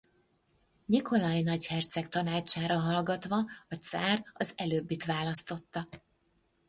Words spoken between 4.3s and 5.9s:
az előbbit választotta.